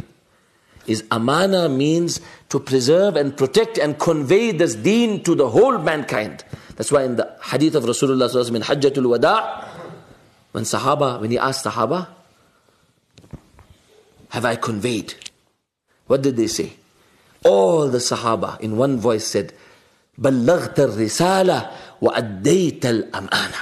is 0.88 1.04
amana 1.12 1.70
means 1.70 2.20
to 2.50 2.60
preserve 2.60 3.16
and 3.16 3.36
protect 3.38 3.78
and 3.78 3.98
convey 4.00 4.51
this 4.51 4.75
deen 4.75 5.24
to 5.24 5.36
the 5.36 5.50
whole 5.50 5.78
mankind. 5.78 6.44
That's 6.75 6.92
why 6.92 7.04
in 7.04 7.16
the 7.16 7.36
hadith 7.44 7.75
of 7.75 7.84
Rasulullah 7.84 8.56
in 8.56 8.62
Hajjatul 8.62 9.08
Wada, 9.10 9.68
when 10.51 10.63
Sahaba, 10.63 11.22
when 11.22 11.32
he 11.32 11.38
asked 11.38 11.66
Sahaba, 11.66 12.08
have 14.30 14.46
I 14.46 14.56
conveyed? 14.56 15.13
What 16.08 16.22
did 16.22 16.36
they 16.38 16.48
say? 16.48 16.74
All 17.46 17.88
the 17.88 18.00
Sahaba 18.00 18.60
in 18.60 18.78
one 18.78 18.98
voice 18.98 19.28
said, 19.28 19.54
بلغت 20.20 20.75
الرسالة 20.75 21.72
وأديت 22.01 22.82
الأمانة. 22.82 23.56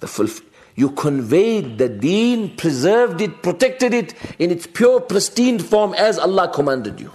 The 0.00 0.06
fulf- 0.06 0.42
You 0.75 0.89
conveyed 0.91 1.77
the 1.77 1.87
deen, 1.87 2.55
preserved 2.55 3.21
it, 3.21 3.41
protected 3.41 3.93
it 3.93 4.13
in 4.39 4.51
its 4.51 4.67
pure, 4.67 4.99
pristine 4.99 5.59
form 5.59 5.93
as 5.93 6.19
Allah 6.19 6.51
commanded 6.53 6.99
you. 6.99 7.11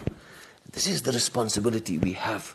This 0.72 0.86
is 0.86 1.02
the 1.02 1.12
responsibility 1.12 1.98
we 1.98 2.12
have, 2.14 2.54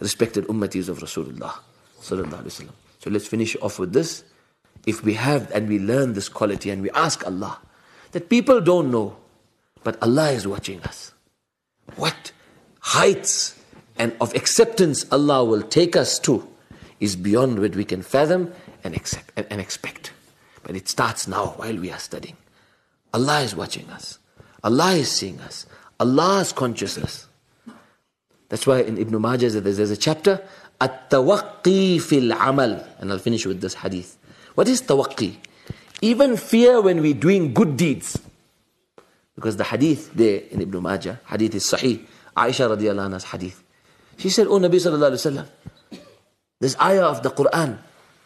respected 0.00 0.46
ummatis 0.46 0.88
of 0.88 0.98
Rasulullah. 0.98 1.54
So 2.00 3.10
let's 3.10 3.26
finish 3.28 3.56
off 3.62 3.78
with 3.78 3.92
this. 3.92 4.24
If 4.86 5.04
we 5.04 5.14
have 5.14 5.50
and 5.52 5.68
we 5.68 5.78
learn 5.78 6.14
this 6.14 6.28
quality 6.28 6.70
and 6.70 6.82
we 6.82 6.90
ask 6.90 7.24
Allah, 7.26 7.60
that 8.12 8.28
people 8.28 8.60
don't 8.60 8.90
know, 8.90 9.16
but 9.84 10.02
Allah 10.02 10.30
is 10.30 10.46
watching 10.48 10.82
us. 10.82 11.12
What 11.96 12.32
heights 12.80 13.58
and 13.98 14.16
of 14.20 14.34
acceptance 14.34 15.04
Allah 15.12 15.44
will 15.44 15.62
take 15.62 15.94
us 15.94 16.18
to 16.20 16.48
is 17.00 17.14
beyond 17.16 17.60
what 17.60 17.76
we 17.76 17.84
can 17.84 18.02
fathom 18.02 18.52
and, 18.84 18.94
accept, 18.94 19.32
and 19.36 19.60
expect. 19.60 20.12
But 20.62 20.76
it 20.76 20.88
starts 20.88 21.28
now 21.28 21.54
while 21.56 21.76
we 21.76 21.90
are 21.90 21.98
studying. 21.98 22.36
Allah 23.14 23.40
is 23.40 23.54
watching 23.54 23.88
us. 23.90 24.18
Allah 24.62 24.92
is 24.92 25.10
seeing 25.10 25.40
us. 25.40 25.66
Allah's 26.00 26.52
consciousness. 26.52 27.26
That's 28.48 28.66
why 28.66 28.80
in 28.80 28.98
Ibn 28.98 29.20
Majah 29.20 29.60
there's 29.60 29.90
a 29.90 29.96
chapter, 29.96 30.42
At-Tawaqqi 30.80 32.00
fil 32.00 32.32
Amal. 32.32 32.84
And 32.98 33.12
I'll 33.12 33.18
finish 33.18 33.46
with 33.46 33.60
this 33.60 33.74
hadith. 33.74 34.16
What 34.54 34.68
is 34.68 34.82
tawaqqi? 34.82 35.36
Even 36.00 36.36
fear 36.36 36.80
when 36.80 37.00
we're 37.00 37.14
doing 37.14 37.52
good 37.54 37.76
deeds. 37.76 38.18
Because 39.34 39.56
the 39.56 39.64
hadith 39.64 40.12
there 40.14 40.42
in 40.50 40.60
Ibn 40.62 40.82
Majah, 40.82 41.20
hadith 41.26 41.54
is 41.54 41.64
sahih. 41.64 42.04
Aisha 42.36 42.68
radiallahu 42.76 43.14
anha's 43.14 43.24
hadith. 43.24 43.62
She 44.16 44.30
said, 44.30 44.48
Oh 44.48 44.58
Nabi 44.58 44.74
sallallahu 44.74 45.14
alayhi 45.14 45.36
wa 45.36 45.42
sallam, 45.42 46.00
this 46.60 46.76
ayah 46.80 47.04
of 47.04 47.22
the 47.22 47.30
Quran, 47.30 47.78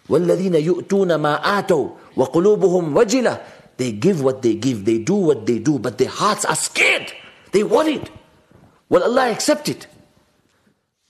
وَالَّذِينَ 0.10 0.55
يُؤْتُونَ 0.55 1.15
مَا 1.19 1.41
آتَوْا 1.43 2.15
وَقُلُوبُهُمْ 2.15 2.93
وَجِلَةً 2.93 3.41
They 3.77 3.91
give 3.91 4.23
what 4.23 4.41
they 4.41 4.55
give, 4.55 4.86
they 4.86 4.99
do 4.99 5.15
what 5.15 5.45
they 5.45 5.60
do, 5.60 5.79
but 5.79 5.97
their 5.97 6.10
hearts 6.10 6.45
are 6.45 6.55
scared. 6.55 7.12
They 7.51 7.63
worried. 7.63 8.10
Will 8.89 9.03
Allah 9.03 9.31
accept 9.31 9.69
it? 9.69 9.88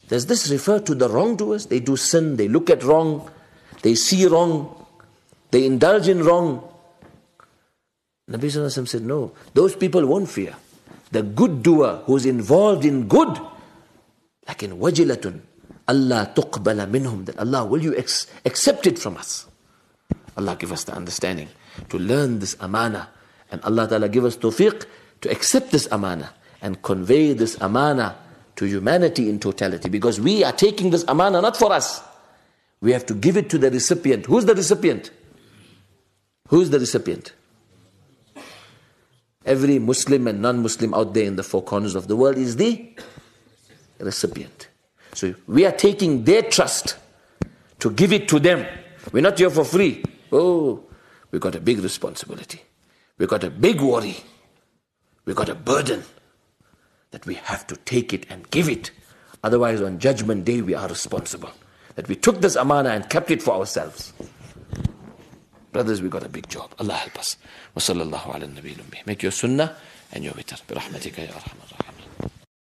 Does 0.08 0.26
this 0.26 0.50
refer 0.50 0.80
to 0.80 0.95
the 0.95 1.10
wrongdoers? 1.10 1.67
They 1.67 1.80
do 1.80 1.95
sin, 1.95 2.38
they 2.38 2.47
look 2.47 2.69
at 2.69 2.84
wrong, 2.84 3.30
they 3.84 3.95
see 3.95 4.26
wrong, 4.26 4.86
they 5.52 5.65
indulge 5.65 6.08
in 6.08 6.23
wrong. 6.23 6.63
Nabi 8.30 8.45
Sallallahu 8.52 8.88
said, 8.88 9.04
No, 9.04 9.32
those 9.54 9.76
people 9.76 10.06
won't 10.06 10.30
fear. 10.30 10.56
The 11.12 11.23
good 11.23 11.63
doer 11.63 12.02
who's 12.06 12.26
involved 12.26 12.84
in 12.84 13.08
good, 13.08 13.39
like 14.47 14.63
in 14.63 14.78
wajilatun, 14.78 15.39
Allah 15.88 16.33
tuqbala 16.35 16.88
minhum, 16.88 17.25
that 17.27 17.38
Allah, 17.38 17.64
will 17.64 17.83
you 17.83 17.97
ex- 17.97 18.27
accept 18.45 18.87
it 18.87 18.99
from 18.99 19.16
us? 19.16 19.47
Allah 20.37 20.57
give 20.57 20.73
us 20.73 20.85
the 20.85 20.95
understanding 20.95 21.49
to 21.88 21.99
learn 21.99 22.38
this 22.38 22.57
amana. 22.61 23.09
And 23.51 23.62
Allah 23.64 23.88
Ta'ala 23.88 24.09
give 24.09 24.25
us 24.25 24.37
tawfiq 24.37 24.87
to 25.21 25.31
accept 25.31 25.71
this 25.71 25.88
amana 25.90 26.33
and 26.62 26.81
convey 26.83 27.33
this 27.33 27.61
amana 27.61 28.16
to 28.57 28.64
humanity 28.64 29.29
in 29.29 29.38
totality. 29.40 29.88
Because 29.88 30.21
we 30.21 30.45
are 30.45 30.53
taking 30.53 30.90
this 30.90 31.05
amana 31.09 31.40
not 31.40 31.57
for 31.57 31.73
us. 31.73 32.03
We 32.81 32.92
have 32.92 33.07
to 33.07 33.14
give 33.14 33.37
it 33.37 33.51
to 33.51 33.59
the 33.59 33.71
recipient. 33.71 34.27
Who's 34.27 34.45
the 34.45 34.55
recipient? 34.55 35.11
Who's 36.49 36.71
the 36.71 36.79
recipient? 36.81 37.33
Every 39.45 39.79
Muslim 39.79 40.29
and 40.29 40.40
non 40.40 40.62
Muslim 40.62 40.95
out 40.95 41.14
there 41.14 41.25
in 41.25 41.37
the 41.37 41.42
four 41.42 41.62
corners 41.62 41.95
of 41.95 42.09
the 42.09 42.16
world 42.16 42.37
is 42.37 42.57
the 42.57 42.95
recipient. 43.99 44.68
So 45.14 45.35
we 45.46 45.66
are 45.66 45.72
taking 45.72 46.25
their 46.25 46.42
trust 46.42 46.96
to 47.81 47.90
give 47.90 48.12
it 48.12 48.29
to 48.29 48.38
them. 48.40 48.66
We're 49.12 49.20
not 49.22 49.38
here 49.38 49.51
for 49.51 49.64
free. 49.64 50.03
Oh, 50.31 50.85
we've 51.31 51.40
got 51.40 51.55
a 51.55 51.61
big 51.61 51.81
responsibility. 51.81 52.62
We've 53.18 53.29
got 53.29 53.44
a 53.44 53.51
big 53.51 53.81
worry. 53.81 54.16
We've 55.25 55.37
got 55.37 55.48
a 55.48 55.55
burden 55.55 56.03
that 57.11 57.27
we 57.27 57.35
have 57.35 57.66
to 57.68 57.77
take 57.77 58.12
it 58.12 58.27
and 58.31 58.51
give 58.51 58.68
it. 58.68 58.90
Otherwise, 59.44 59.83
on 59.83 59.98
Judgment 59.98 60.44
Day, 60.44 60.62
we 60.62 60.75
are 60.75 60.88
responsible. 60.88 61.51
That 61.94 62.09
we 62.09 62.16
took 62.16 62.40
this 62.40 62.57
amana 62.57 62.90
and 62.90 63.09
kept 63.11 63.31
it 63.31 63.42
for 63.42 63.55
ourselves. 63.55 64.12
Brothers, 65.72 66.01
we 66.03 66.09
got 66.09 66.25
a 66.25 66.29
big 66.29 66.48
job. 66.48 66.75
Allah 66.79 66.94
help 66.94 67.18
us. 67.18 67.37
Wa 67.75 67.81
sallallahu 67.81 68.35
ala 68.35 68.48
Make 69.07 69.22
your 69.22 69.33
sunnah 69.33 69.77
and 70.12 70.25
your 70.25 70.33
witr. 70.35 70.61
Bi 70.66 70.75
ya 70.75 71.33
arhamar. 71.33 71.91